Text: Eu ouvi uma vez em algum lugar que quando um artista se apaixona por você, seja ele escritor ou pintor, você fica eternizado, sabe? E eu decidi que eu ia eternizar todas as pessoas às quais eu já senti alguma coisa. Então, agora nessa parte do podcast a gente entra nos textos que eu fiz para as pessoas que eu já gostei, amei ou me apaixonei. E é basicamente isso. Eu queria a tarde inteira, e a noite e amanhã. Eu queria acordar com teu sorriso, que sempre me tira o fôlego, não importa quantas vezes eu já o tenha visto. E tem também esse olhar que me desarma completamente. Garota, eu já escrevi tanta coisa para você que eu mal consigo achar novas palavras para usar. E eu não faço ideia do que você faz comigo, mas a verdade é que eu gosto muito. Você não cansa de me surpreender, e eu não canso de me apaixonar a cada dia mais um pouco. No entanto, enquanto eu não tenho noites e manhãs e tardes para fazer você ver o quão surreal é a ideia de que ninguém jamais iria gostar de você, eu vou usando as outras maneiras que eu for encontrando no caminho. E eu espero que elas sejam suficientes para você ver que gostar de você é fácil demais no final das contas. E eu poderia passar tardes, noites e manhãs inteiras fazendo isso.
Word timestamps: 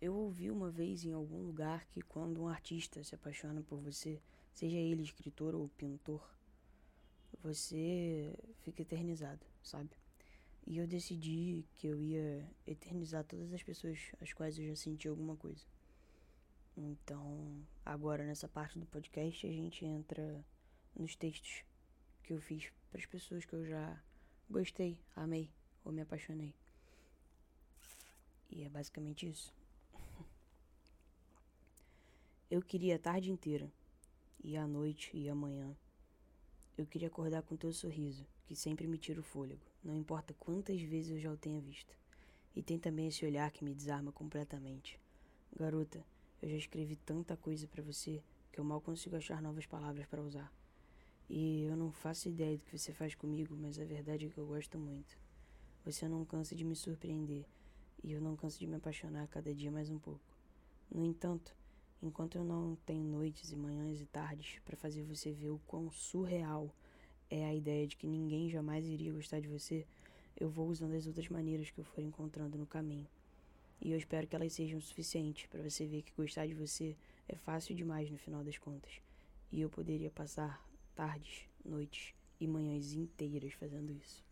Eu 0.00 0.14
ouvi 0.14 0.50
uma 0.50 0.70
vez 0.70 1.04
em 1.04 1.12
algum 1.12 1.42
lugar 1.42 1.86
que 1.88 2.00
quando 2.00 2.42
um 2.42 2.48
artista 2.48 3.04
se 3.04 3.14
apaixona 3.14 3.62
por 3.62 3.78
você, 3.78 4.18
seja 4.54 4.78
ele 4.78 5.02
escritor 5.02 5.54
ou 5.54 5.68
pintor, 5.68 6.26
você 7.42 8.34
fica 8.62 8.80
eternizado, 8.80 9.44
sabe? 9.62 9.90
E 10.66 10.78
eu 10.78 10.86
decidi 10.86 11.66
que 11.74 11.86
eu 11.86 12.00
ia 12.00 12.48
eternizar 12.66 13.24
todas 13.24 13.52
as 13.52 13.62
pessoas 13.62 13.98
às 14.20 14.32
quais 14.32 14.58
eu 14.58 14.66
já 14.68 14.76
senti 14.76 15.06
alguma 15.06 15.36
coisa. 15.36 15.66
Então, 16.76 17.62
agora 17.84 18.24
nessa 18.24 18.48
parte 18.48 18.78
do 18.78 18.86
podcast 18.86 19.46
a 19.46 19.52
gente 19.52 19.84
entra 19.84 20.44
nos 20.96 21.14
textos 21.14 21.62
que 22.22 22.32
eu 22.32 22.40
fiz 22.40 22.72
para 22.90 23.00
as 23.00 23.06
pessoas 23.06 23.44
que 23.44 23.52
eu 23.52 23.66
já 23.66 24.02
gostei, 24.48 24.98
amei 25.14 25.50
ou 25.84 25.92
me 25.92 26.00
apaixonei. 26.00 26.54
E 28.48 28.62
é 28.62 28.68
basicamente 28.68 29.28
isso. 29.28 29.59
Eu 32.50 32.60
queria 32.60 32.96
a 32.96 32.98
tarde 32.98 33.30
inteira, 33.30 33.72
e 34.42 34.56
a 34.56 34.66
noite 34.66 35.16
e 35.16 35.28
amanhã. 35.28 35.72
Eu 36.76 36.84
queria 36.84 37.06
acordar 37.06 37.42
com 37.42 37.56
teu 37.56 37.72
sorriso, 37.72 38.26
que 38.44 38.56
sempre 38.56 38.88
me 38.88 38.98
tira 38.98 39.20
o 39.20 39.22
fôlego, 39.22 39.64
não 39.84 39.94
importa 39.94 40.34
quantas 40.34 40.82
vezes 40.82 41.12
eu 41.12 41.20
já 41.20 41.30
o 41.30 41.36
tenha 41.36 41.60
visto. 41.60 41.96
E 42.56 42.60
tem 42.60 42.76
também 42.76 43.06
esse 43.06 43.24
olhar 43.24 43.48
que 43.52 43.62
me 43.62 43.72
desarma 43.72 44.10
completamente. 44.10 44.98
Garota, 45.56 46.04
eu 46.42 46.48
já 46.48 46.56
escrevi 46.56 46.96
tanta 46.96 47.36
coisa 47.36 47.68
para 47.68 47.84
você 47.84 48.20
que 48.50 48.58
eu 48.58 48.64
mal 48.64 48.80
consigo 48.80 49.14
achar 49.14 49.40
novas 49.40 49.66
palavras 49.66 50.04
para 50.06 50.20
usar. 50.20 50.52
E 51.28 51.62
eu 51.62 51.76
não 51.76 51.92
faço 51.92 52.28
ideia 52.28 52.58
do 52.58 52.64
que 52.64 52.76
você 52.76 52.92
faz 52.92 53.14
comigo, 53.14 53.56
mas 53.56 53.78
a 53.78 53.84
verdade 53.84 54.26
é 54.26 54.28
que 54.28 54.38
eu 54.38 54.46
gosto 54.46 54.76
muito. 54.76 55.16
Você 55.84 56.08
não 56.08 56.24
cansa 56.24 56.56
de 56.56 56.64
me 56.64 56.74
surpreender, 56.74 57.46
e 58.02 58.10
eu 58.10 58.20
não 58.20 58.34
canso 58.34 58.58
de 58.58 58.66
me 58.66 58.74
apaixonar 58.74 59.22
a 59.22 59.28
cada 59.28 59.54
dia 59.54 59.70
mais 59.70 59.88
um 59.88 60.00
pouco. 60.00 60.36
No 60.90 61.04
entanto, 61.04 61.59
enquanto 62.02 62.36
eu 62.36 62.44
não 62.44 62.76
tenho 62.86 63.04
noites 63.04 63.52
e 63.52 63.56
manhãs 63.56 64.00
e 64.00 64.06
tardes 64.06 64.58
para 64.64 64.76
fazer 64.76 65.02
você 65.02 65.32
ver 65.32 65.50
o 65.50 65.60
quão 65.66 65.90
surreal 65.90 66.74
é 67.30 67.44
a 67.44 67.54
ideia 67.54 67.86
de 67.86 67.96
que 67.96 68.06
ninguém 68.06 68.50
jamais 68.50 68.86
iria 68.86 69.12
gostar 69.12 69.40
de 69.40 69.48
você, 69.48 69.86
eu 70.36 70.48
vou 70.48 70.68
usando 70.68 70.94
as 70.94 71.06
outras 71.06 71.28
maneiras 71.28 71.70
que 71.70 71.78
eu 71.78 71.84
for 71.84 72.00
encontrando 72.00 72.58
no 72.58 72.66
caminho. 72.66 73.06
E 73.80 73.92
eu 73.92 73.98
espero 73.98 74.26
que 74.26 74.34
elas 74.34 74.52
sejam 74.52 74.80
suficientes 74.80 75.46
para 75.46 75.62
você 75.62 75.86
ver 75.86 76.02
que 76.02 76.12
gostar 76.12 76.46
de 76.46 76.54
você 76.54 76.96
é 77.28 77.36
fácil 77.36 77.74
demais 77.74 78.10
no 78.10 78.18
final 78.18 78.42
das 78.42 78.58
contas. 78.58 79.00
E 79.52 79.60
eu 79.60 79.70
poderia 79.70 80.10
passar 80.10 80.64
tardes, 80.94 81.48
noites 81.64 82.14
e 82.40 82.46
manhãs 82.46 82.92
inteiras 82.92 83.52
fazendo 83.54 83.92
isso. 83.92 84.29